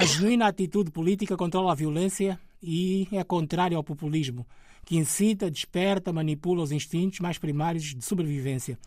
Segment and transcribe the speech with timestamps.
[0.00, 4.46] A genuína atitude política controla a violência e é contrária ao populismo,
[4.82, 8.78] que incita, desperta, manipula os instintos mais primários de sobrevivência.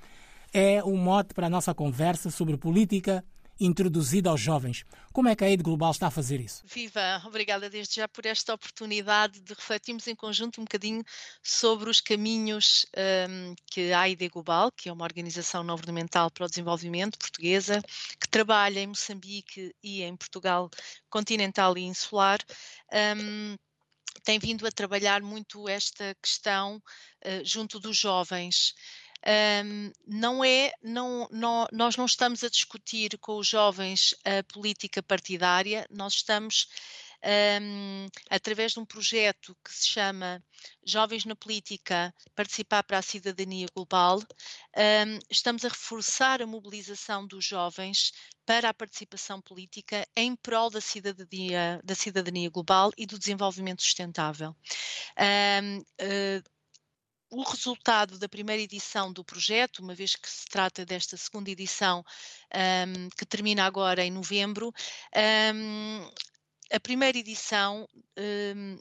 [0.51, 3.23] É um mote para a nossa conversa sobre política
[3.59, 4.85] introduzida aos jovens.
[5.11, 6.63] Como é que a Aid Global está a fazer isso?
[6.65, 11.03] Viva, obrigada desde já por esta oportunidade de refletirmos em conjunto um bocadinho
[11.41, 12.85] sobre os caminhos
[13.29, 17.81] um, que a Aid Global, que é uma organização não governamental para o desenvolvimento portuguesa,
[18.19, 20.69] que trabalha em Moçambique e em Portugal
[21.09, 22.39] continental e insular,
[23.17, 23.55] um,
[24.23, 28.73] tem vindo a trabalhar muito esta questão uh, junto dos jovens.
[29.25, 35.01] Um, não é, não, não, nós não estamos a discutir com os jovens a política
[35.01, 36.67] partidária, nós estamos
[37.61, 40.43] um, através de um projeto que se chama
[40.85, 47.45] Jovens na Política Participar para a Cidadania Global, um, estamos a reforçar a mobilização dos
[47.45, 48.11] jovens
[48.45, 54.53] para a participação política em prol da cidadania, da cidadania global e do desenvolvimento sustentável.
[55.17, 56.52] Um, uh,
[57.33, 62.05] o resultado da primeira edição do projeto, uma vez que se trata desta segunda edição
[62.53, 64.71] um, que termina agora em novembro,
[65.55, 66.11] um,
[66.71, 68.77] a primeira edição um,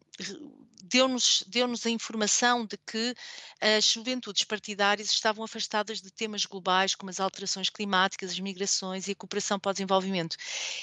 [0.92, 3.14] deu-nos deu a informação de que
[3.60, 9.12] as juventudes partidárias estavam afastadas de temas globais como as alterações climáticas, as migrações e
[9.12, 10.36] a cooperação para o desenvolvimento.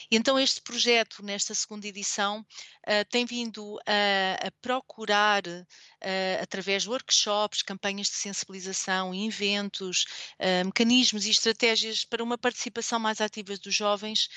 [0.09, 6.83] E então este projeto, nesta segunda edição, uh, tem vindo a, a procurar, uh, através
[6.83, 10.05] de workshops, campanhas de sensibilização, eventos,
[10.39, 14.29] uh, mecanismos e estratégias para uma participação mais ativa dos jovens,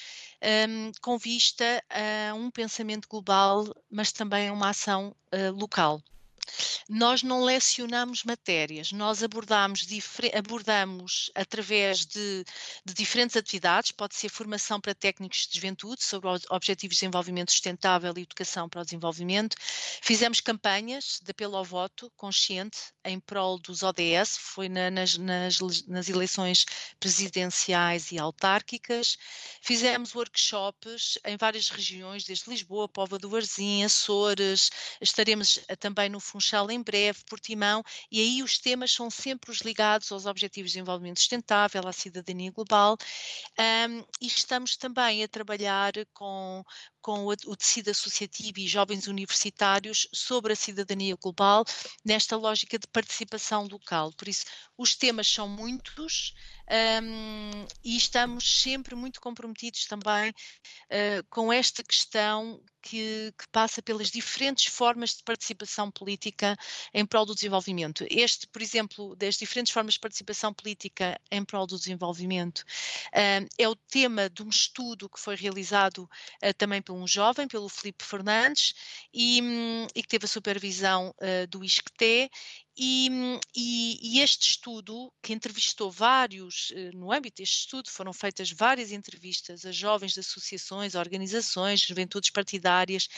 [1.01, 4.92] com vista a um pensamento global, mas também a uma ação
[5.33, 6.03] local.
[6.89, 9.87] Nós não lecionamos matérias, nós abordamos,
[10.35, 12.45] abordamos através de,
[12.85, 18.13] de, diferentes atividades, pode ser formação para técnicos de juventude sobre objetivos de desenvolvimento sustentável
[18.17, 19.57] e educação para o desenvolvimento.
[20.03, 25.59] Fizemos campanhas de apelo ao voto consciente em prol dos ODS, foi na, nas, nas,
[25.87, 26.65] nas eleições
[27.01, 29.17] presidenciais e autárquicas.
[29.61, 34.71] Fizemos workshops em várias regiões, desde Lisboa, Póvoa do Varzim, Açores,
[35.01, 39.59] estaremos eh, também no Funchal em breve, Portimão, e aí os temas são sempre os
[39.59, 42.97] ligados aos Objetivos de Desenvolvimento Sustentável, à cidadania global,
[43.59, 46.65] um, e estamos também a trabalhar com,
[47.03, 51.65] com o, tecido associativo e jovens universitários sobre a cidadania global,
[52.05, 54.13] nesta lógica de participação local.
[54.13, 54.45] Por isso,
[54.79, 56.33] os temas são muitos,
[57.03, 64.11] um, e estamos sempre muito comprometidos também uh, com esta questão que, que, passa pelas
[64.11, 66.57] diferentes formas de participação política
[66.93, 68.05] em prol do desenvolvimento.
[68.11, 72.65] Este, por exemplo, das diferentes formas de participação política em prol do desenvolvimento,
[73.15, 76.09] um, é o tema de um estudo que foi realizado
[76.43, 78.75] uh, também um jovem, pelo Felipe Fernandes,
[79.13, 82.31] e, um, e que teve a supervisão uh, do ISCTE,
[82.77, 88.51] e, e, e, este estudo, que entrevistou vários, eh, no âmbito deste estudo, foram feitas
[88.51, 93.09] várias entrevistas a jovens de associações, organizações, juventudes partidárias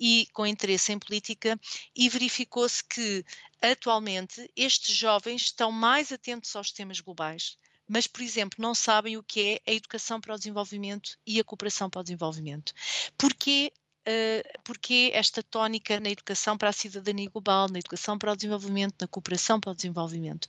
[0.00, 1.60] e com interesse em política,
[1.94, 3.22] e verificou-se que,
[3.60, 9.22] atualmente, estes jovens estão mais atentos aos temas globais, mas, por exemplo, não sabem o
[9.22, 12.72] que é a educação para o desenvolvimento e a cooperação para o desenvolvimento.
[13.18, 13.72] Porquê
[14.08, 18.94] uh, porque esta tónica na educação para a cidadania global, na educação para o desenvolvimento,
[19.00, 20.48] na cooperação para o desenvolvimento,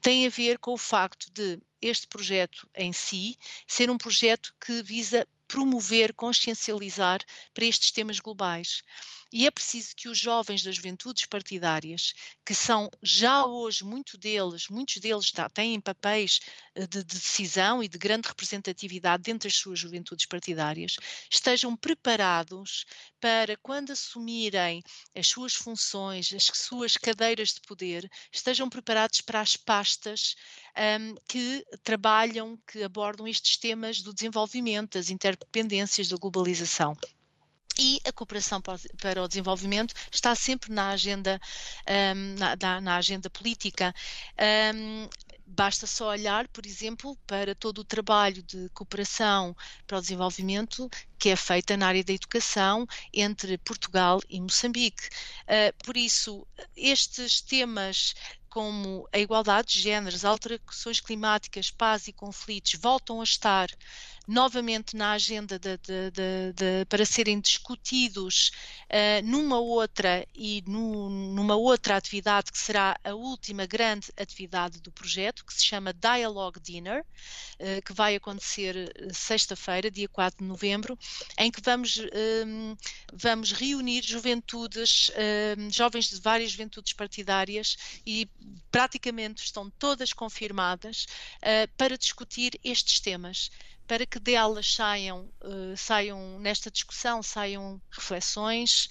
[0.00, 4.82] tem a ver com o facto de este projeto em si ser um projeto que
[4.82, 7.20] visa promover, consciencializar
[7.52, 8.82] para estes temas globais.
[9.30, 12.14] E é preciso que os jovens das juventudes partidárias,
[12.44, 16.40] que são já hoje, muito deles, muitos deles têm papéis
[16.74, 20.96] eh, de, de decisão e de grande representatividade dentro das suas juventudes partidárias,
[21.30, 22.84] estejam preparados
[23.20, 24.82] para, quando assumirem
[25.14, 30.34] as suas funções, as suas cadeiras de poder, estejam preparados para as pastas
[30.76, 36.96] um, que trabalham, que abordam estes temas do desenvolvimento, das interdependências, da globalização
[37.78, 41.40] e a cooperação para o desenvolvimento está sempre na agenda,
[42.14, 43.94] um, na, na, agenda política.
[44.74, 45.08] Um,
[45.46, 49.54] basta só olhar, por exemplo, para todo o trabalho de cooperação
[49.86, 55.08] para o desenvolvimento que é feita na área da educação entre Portugal e Moçambique.
[55.44, 56.46] Uh, por isso,
[56.76, 58.14] estes temas
[58.52, 63.70] como a igualdade de géneros, alterações climáticas, paz e conflitos voltam a estar
[64.26, 68.52] novamente na agenda de, de, de, para serem discutidos
[68.88, 74.92] uh, numa outra e no, numa outra atividade que será a última grande atividade do
[74.92, 77.04] projeto, que se chama Dialogue Dinner,
[77.58, 80.98] uh, que vai acontecer eh, sexta-feira, dia 4 de novembro,
[81.36, 81.98] em que vamos,
[82.46, 82.76] um,
[83.12, 85.10] vamos reunir juventudes,
[85.58, 87.76] um, jovens de várias juventudes partidárias
[88.06, 88.28] e
[88.70, 91.06] praticamente estão todas confirmadas
[91.38, 93.50] uh, para discutir estes temas
[93.92, 98.88] para que delas saiam, uh, saiam nesta discussão, saiam reflexões,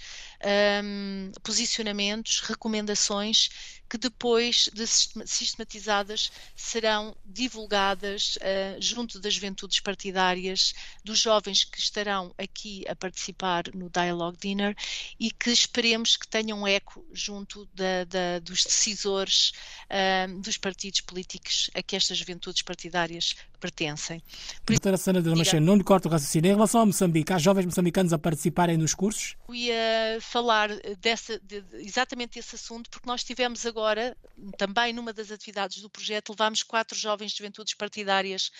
[0.83, 3.49] um, posicionamentos, recomendações
[3.89, 12.33] que depois de sistematizadas serão divulgadas uh, junto das juventudes partidárias, dos jovens que estarão
[12.37, 14.75] aqui a participar no Dialogue Dinner
[15.19, 19.51] e que esperemos que tenham eco junto da, da, dos decisores
[19.89, 24.21] uh, dos partidos políticos a que estas juventudes partidárias pertencem.
[24.65, 26.49] Doutora Sana de Lamachene, não lhe corto o raciocínio.
[26.49, 29.35] Em relação a Moçambique, há jovens moçambicanos a participarem nos cursos?
[29.47, 30.69] Eu ia falar
[30.99, 34.17] dessa, de, exatamente desse assunto, porque nós tivemos agora,
[34.57, 38.51] também numa das atividades do projeto, levámos quatro jovens de juventudes partidárias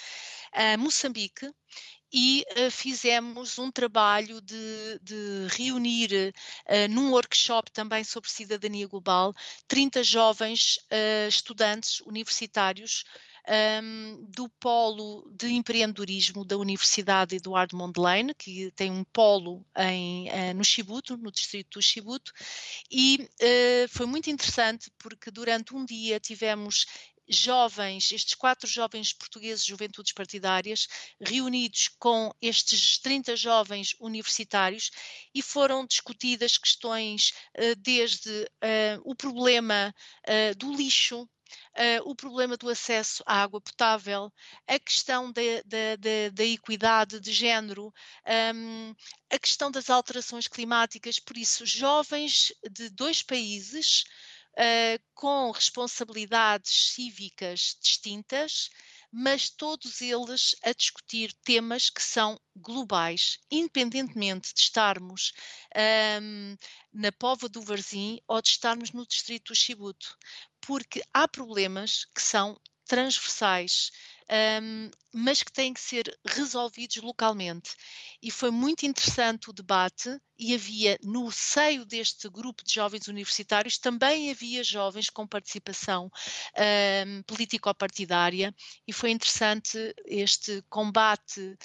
[0.54, 1.50] a Moçambique
[2.14, 6.34] e uh, fizemos um trabalho de, de reunir
[6.66, 9.34] uh, num workshop também sobre cidadania global
[9.68, 13.06] 30 jovens uh, estudantes universitários
[13.84, 20.54] um, do Polo de Empreendedorismo da Universidade Eduardo Mondlane, que tem um polo em, uh,
[20.56, 22.32] no Chibuto, no distrito do Chibuto,
[22.90, 26.86] e uh, foi muito interessante porque durante um dia tivemos
[27.32, 30.88] jovens, estes quatro jovens portugueses juventudes partidárias,
[31.20, 34.92] reunidos com estes 30 jovens universitários
[35.34, 39.96] e foram discutidas questões uh, desde uh, o problema
[40.28, 41.28] uh, do lixo
[41.78, 44.32] uh, o problema do acesso à água potável,
[44.68, 47.94] a questão da, da, da, da equidade de género,
[48.56, 48.94] um,
[49.30, 51.20] a questão das alterações climáticas.
[51.20, 54.04] Por isso, jovens de dois países
[54.54, 58.70] uh, com responsabilidades cívicas distintas
[59.12, 65.34] mas todos eles a discutir temas que são globais, independentemente de estarmos
[66.22, 66.56] um,
[66.94, 70.18] na Pova do Varzim ou de estarmos no distrito do Chibuto,
[70.62, 72.60] porque há problemas que são
[72.92, 73.90] transversais
[74.62, 77.72] um, mas que têm que ser resolvidos localmente.
[78.24, 83.78] E foi muito interessante o debate, e havia no seio deste grupo de jovens universitários
[83.78, 86.10] também havia jovens com participação
[87.06, 88.56] um, político-partidária,
[88.88, 91.58] e foi interessante este combate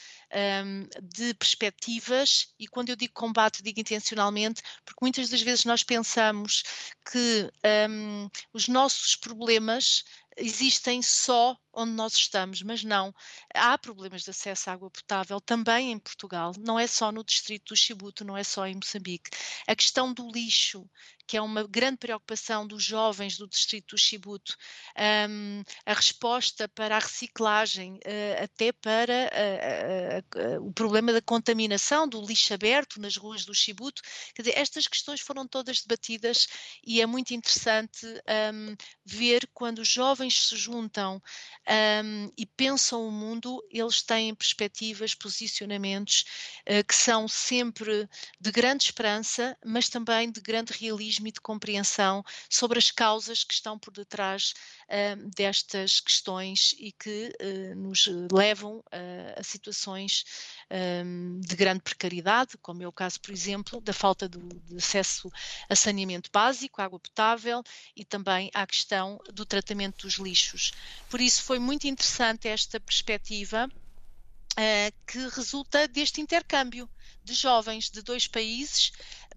[0.64, 2.48] um, de perspectivas.
[2.58, 6.64] E quando eu digo combate, digo intencionalmente, porque muitas das vezes nós pensamos
[7.10, 7.50] que
[8.52, 10.02] os nossos problemas
[10.36, 13.14] existem só onde nós estamos, mas não.
[13.54, 17.74] Há problemas de acesso à água potável também em Portugal, não é só no distrito
[17.74, 19.30] do Chibuto, não é só em Moçambique.
[19.66, 20.88] A questão do lixo,
[21.26, 24.56] que é uma grande preocupação dos jovens do distrito do Chibuto,
[25.28, 32.08] um, a resposta para a reciclagem, uh, até para uh, uh, o problema da contaminação
[32.08, 34.02] do lixo aberto nas ruas do Chibuto.
[34.34, 36.46] Quer dizer, estas questões foram todas debatidas
[36.86, 38.06] e é muito interessante
[38.54, 41.20] um, ver quando os jovens se juntam
[41.68, 46.24] um, e pensam o mundo, eles têm perspectivas, posicionamentos
[46.62, 48.08] uh, que são sempre
[48.40, 53.54] de grande esperança, mas também de grande realismo e de compreensão sobre as causas que
[53.54, 54.54] estão por detrás
[54.84, 58.82] uh, destas questões e que uh, nos levam
[59.36, 60.24] a situações
[60.70, 65.30] um, de grande precariedade, como é o caso, por exemplo, da falta do, de acesso
[65.68, 67.62] a saneamento básico, água potável
[67.94, 70.72] e também à questão do tratamento dos lixos.
[71.08, 76.88] Por isso foi muito interessante esta perspectiva uh, que resulta deste intercâmbio
[77.22, 78.92] de jovens de dois países,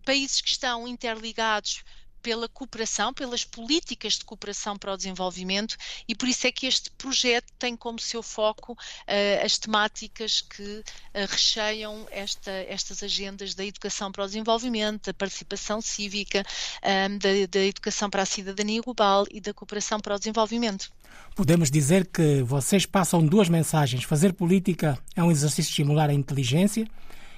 [0.05, 1.83] países que estão interligados
[2.21, 5.75] pela cooperação, pelas políticas de cooperação para o desenvolvimento
[6.07, 10.63] e por isso é que este projeto tem como seu foco uh, as temáticas que
[10.63, 10.83] uh,
[11.29, 16.45] recheiam esta, estas agendas da educação para o desenvolvimento, da participação cívica,
[16.83, 20.91] um, ehm, da, da educação para a cidadania global e da cooperação para o desenvolvimento.
[21.35, 24.03] Podemos dizer que vocês passam duas mensagens.
[24.03, 26.87] Fazer política é um exercício de estimular a inteligência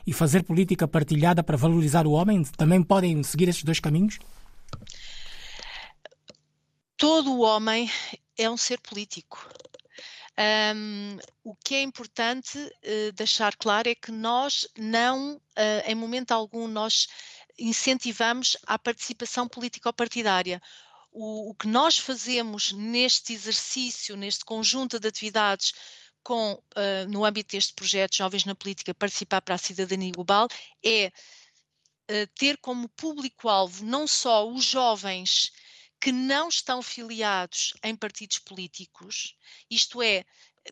[0.06, 2.44] e fazer política partilhada para valorizar o homem.
[2.58, 4.18] Também podem seguir esses dois caminhos?
[7.02, 7.90] Todo o homem
[8.38, 9.50] é um ser político.
[10.76, 15.42] Um, o que é importante uh, deixar claro é que nós não, uh,
[15.88, 17.08] em momento algum, nós
[17.58, 20.62] incentivamos a participação político-partidária.
[21.12, 25.74] o, o que nós fazemos neste exercício, neste conjunto de atividades
[26.22, 30.48] com, uh, no âmbito deste projeto Jovens na Política Participar para a Cidadania Global,
[30.86, 31.12] é
[32.38, 35.50] ter como público-alvo não só os jovens
[36.02, 39.38] que não estão filiados em partidos políticos,
[39.70, 40.26] isto é,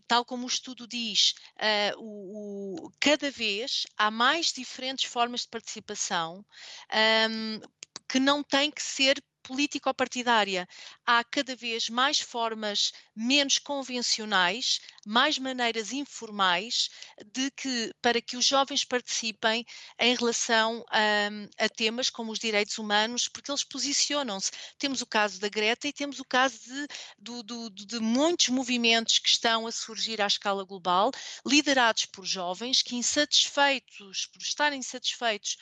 [0.07, 5.50] tal como o estudo diz, uh, o, o, cada vez há mais diferentes formas de
[5.50, 6.43] participação
[7.29, 7.59] um,
[8.07, 10.68] que não têm que ser político-partidária.
[11.03, 16.91] Há cada vez mais formas menos convencionais, mais maneiras informais
[17.34, 19.65] de que para que os jovens participem
[19.98, 24.51] em relação a, hum, a temas como os direitos humanos, porque eles posicionam-se.
[24.77, 26.88] Temos o caso da Greta e temos o caso de,
[27.18, 31.10] do, do, de muitos movimentos que estão a surgir à escala global,
[31.44, 35.58] liderados por jovens que, insatisfeitos, por estarem insatisfeitos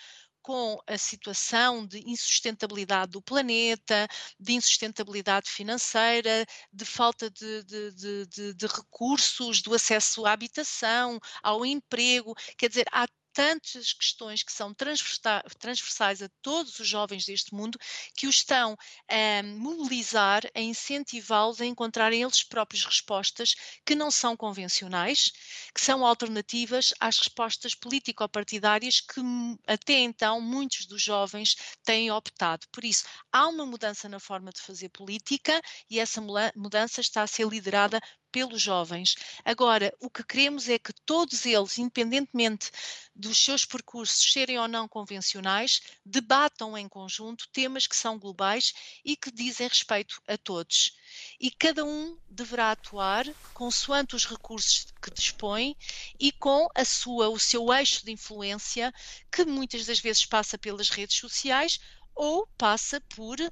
[0.48, 4.08] com a situação de insustentabilidade do planeta,
[4.40, 11.66] de insustentabilidade financeira, de falta de, de, de, de, recursos, do acesso à habitação, ao
[11.66, 12.34] emprego.
[12.58, 13.06] Quer dizer, há
[13.38, 17.78] tantas questões que são transversais a todos os jovens deste mundo
[18.16, 18.76] que os estão
[19.08, 23.54] a mobilizar, a incentivá-los a encontrarem eles próprios respostas
[23.86, 25.32] que não são convencionais,
[25.72, 29.22] que são alternativas às respostas político-partidárias que
[29.68, 32.66] até então muitos dos jovens têm optado.
[32.72, 36.20] Por isso, há uma mudança na forma de fazer política e essa
[36.56, 38.02] mudança está a ser liderada
[38.38, 39.16] pelos jovens.
[39.44, 42.70] Agora, o que queremos é que todos eles, independentemente
[43.16, 49.16] dos seus percursos serem ou não convencionais, debatam em conjunto temas que são globais e
[49.16, 50.96] que dizem respeito a todos.
[51.40, 53.26] E cada um deverá atuar
[53.56, 55.76] consoante os recursos que dispõe
[56.20, 58.94] e com a sua, o seu eixo de influência,
[59.32, 61.80] que muitas das vezes passa pelas redes sociais
[62.18, 63.48] ou passa por uh,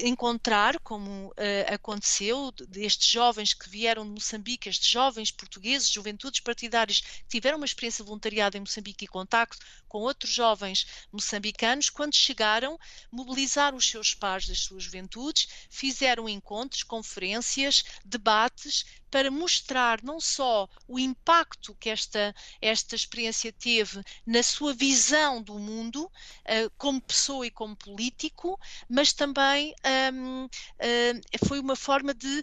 [0.00, 7.00] encontrar, como uh, aconteceu, destes jovens que vieram de Moçambique, estes jovens portugueses, juventudes partidárias,
[7.00, 12.16] que tiveram uma experiência de voluntariado em Moçambique e contacto com outros jovens moçambicanos, quando
[12.16, 12.76] chegaram,
[13.12, 20.68] mobilizaram os seus pares das suas juventudes, fizeram encontros, conferências, debates, para mostrar não só
[20.88, 27.46] o impacto que esta, esta experiência teve na sua visão do mundo, uh, como pessoa
[27.46, 28.58] e como político,
[28.88, 29.72] mas também
[30.12, 32.42] um, uh, foi uma forma de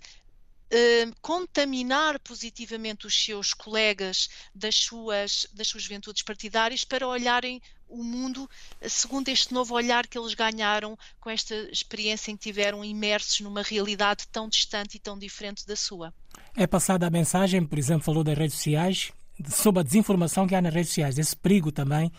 [0.74, 8.02] Uh, contaminar positivamente os seus colegas das suas, das suas juventudes partidárias para olharem o
[8.04, 8.50] mundo
[8.88, 13.62] segundo este novo olhar que eles ganharam com esta experiência em que tiveram imersos numa
[13.62, 16.14] realidade tão distante e tão diferente da sua.
[16.56, 19.12] É passada a mensagem, por exemplo, falou das redes sociais,
[19.50, 22.12] sobre a desinformação que há nas redes sociais, esse perigo também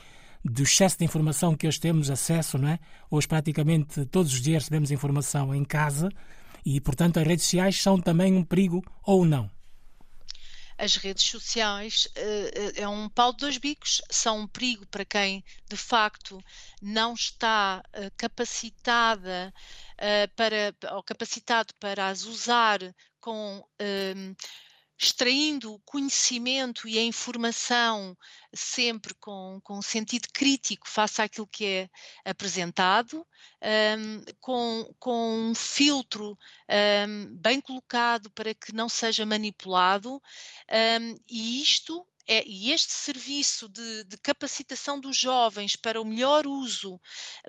[0.44, 2.78] do excesso de informação que hoje temos acesso, não é?
[3.10, 6.10] Hoje praticamente todos os dias recebemos informação em casa
[6.64, 9.50] e, portanto, as redes sociais são também um perigo ou não?
[10.78, 15.44] as redes sociais uh, é um pau de dois bicos, são um perigo para quem
[15.68, 16.42] de facto
[16.80, 19.54] não está uh, capacitada
[20.34, 22.80] para, ou capacitado para as usar
[23.20, 23.64] com
[25.02, 28.16] extraindo o conhecimento e a informação
[28.54, 31.90] sempre com, com sentido crítico face àquilo que é
[32.24, 33.26] apresentado,
[33.98, 36.38] um, com, com um filtro
[37.08, 40.22] um, bem colocado para que não seja manipulado,
[40.70, 46.46] um, e isto é, e este serviço de, de, capacitação dos jovens para o melhor
[46.46, 47.00] uso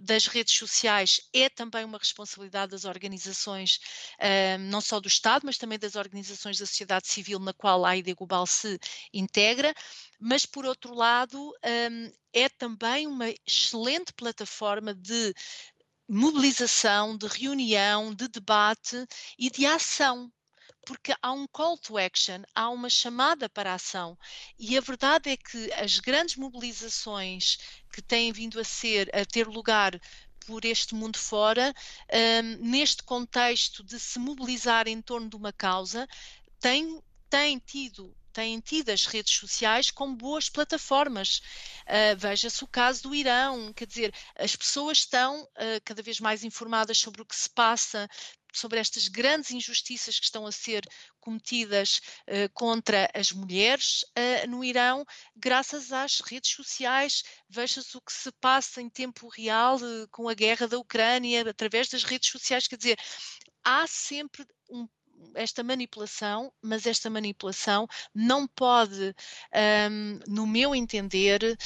[0.02, 3.80] das redes sociais é também uma responsabilidade das organizações,
[4.20, 7.96] uh, não só do Estado, mas também das organizações da sociedade civil na qual a
[7.96, 8.80] ID Global se
[9.14, 9.74] integra.
[10.20, 11.54] Mas, por outro lado,
[11.92, 15.34] um, é também uma excelente plataforma de
[16.10, 19.06] mobilização, de reunião, de debate
[19.38, 20.32] e de ação
[20.86, 24.18] porque há um call to action, há uma chamada para a ação.
[24.58, 27.58] E a verdade é que as grandes mobilizações
[27.92, 30.00] que têm vindo a ser, a ter lugar
[30.46, 31.74] por este mundo fora,
[32.44, 36.08] um, neste contexto de se mobilizar em torno de uma causa,
[36.60, 41.38] têm, têm tido têm tido as redes sociais como boas plataformas.
[41.84, 46.44] Uh, Veja-se o caso do Irão, quer dizer, as pessoas estão uh, cada vez mais
[46.44, 48.10] informadas sobre o que se passa,
[48.54, 50.88] sobre estas grandes injustiças que estão a ser
[51.20, 57.24] cometidas uh, contra as mulheres uh, no Irão, graças às redes sociais.
[57.50, 61.90] Veja-se o que se passa em tempo real uh, com a guerra da Ucrânia, através
[61.90, 62.68] das redes sociais.
[62.68, 63.00] Quer dizer,
[63.64, 64.88] há sempre um
[65.34, 69.16] esta manipulação, mas esta manipulação não pode,
[69.92, 71.58] um, no meu entender,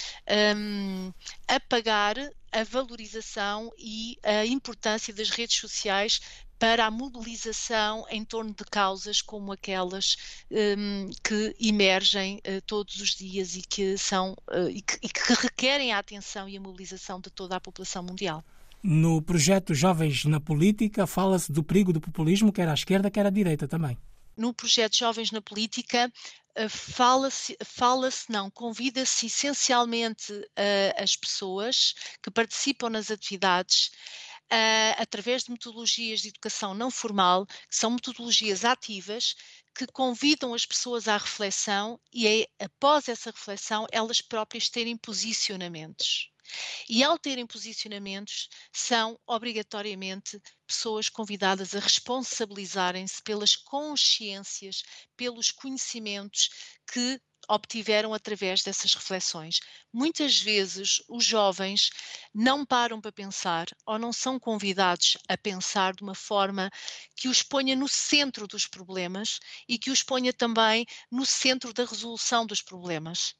[0.55, 1.11] um,
[1.47, 2.15] apagar
[2.51, 6.19] a valorização e a importância das redes sociais
[6.59, 10.15] para a mobilização em torno de causas como aquelas
[10.51, 15.33] um, que emergem uh, todos os dias e que são uh, e, que, e que
[15.33, 18.43] requerem a atenção e a mobilização de toda a população mundial.
[18.89, 23.29] No projeto Jovens na Política, fala-se do perigo do populismo, quer à esquerda, quer à
[23.29, 23.97] direita também.
[24.37, 26.09] No projeto Jovens na Política,
[26.69, 33.91] fala-se, fala não, convida-se essencialmente uh, as pessoas que participam nas atividades
[34.45, 39.35] uh, através de metodologias de educação não formal, que são metodologias ativas,
[39.75, 46.31] que convidam as pessoas à reflexão e, após essa reflexão, elas próprias terem posicionamentos.
[46.89, 54.83] E ao terem posicionamentos, são obrigatoriamente pessoas convidadas a responsabilizarem-se pelas consciências,
[55.15, 56.49] pelos conhecimentos
[56.91, 59.59] que obtiveram através dessas reflexões.
[59.93, 61.89] Muitas vezes os jovens
[62.33, 66.69] não param para pensar ou não são convidados a pensar de uma forma
[67.15, 71.85] que os ponha no centro dos problemas e que os ponha também no centro da
[71.85, 73.33] resolução dos problemas.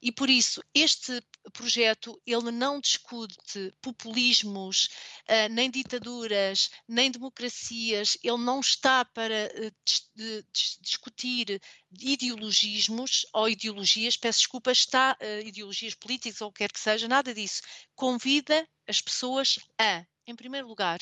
[0.00, 1.22] E por isso, este
[1.52, 4.88] projeto, ele não discute populismos,
[5.28, 9.50] uh, nem ditaduras, nem democracias, ele não está para
[9.84, 11.60] dis discutir
[11.98, 17.08] ideologismos ou ideologias, peço desculpa, está uh, ideologias políticas ou o que quer que seja,
[17.08, 17.62] nada disso.
[17.94, 21.00] Convida as pessoas a, em primeiro lugar,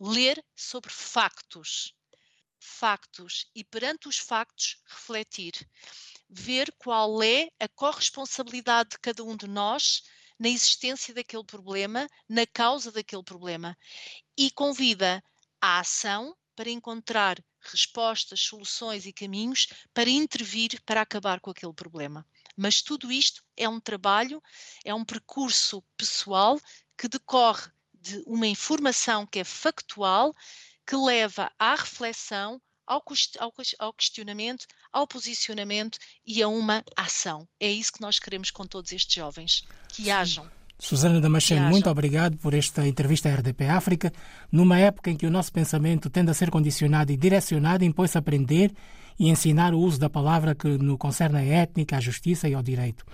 [0.00, 1.94] ler sobre factos.
[2.58, 5.52] Factos e perante os factos refletir
[6.32, 10.02] ver qual é a corresponsabilidade de cada um de nós
[10.38, 13.76] na existência daquele problema, na causa daquele problema.
[14.36, 15.22] E convida
[15.60, 22.26] à ação para encontrar respostas, soluções e caminhos para intervir para acabar com aquele problema.
[22.56, 24.42] Mas tudo isto é um trabalho,
[24.84, 26.58] é um percurso pessoal
[26.96, 30.34] que decorre de uma informação que é factual,
[30.86, 32.60] que leva à reflexão,
[33.38, 37.46] ao, ao questionamento, ao posicionamento e a uma ação.
[37.58, 40.46] É isso que nós queremos com todos estes jovens, que hajam.
[40.78, 44.12] Susana Damasceno, muito obrigado por esta entrevista à RDP África.
[44.50, 48.72] Numa época em que o nosso pensamento tende a ser condicionado e direcionado, impõe-se aprender
[49.18, 52.62] e ensinar o uso da palavra que no concerne à étnica, à justiça e ao
[52.62, 53.04] direito.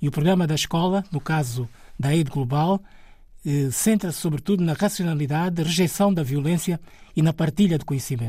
[0.00, 1.68] E o programa da escola, no caso
[1.98, 2.80] da Aid Global,
[3.44, 6.80] eh, centra-se sobretudo na racionalidade, rejeição da violência
[7.14, 8.26] e na partilha de conhecimento.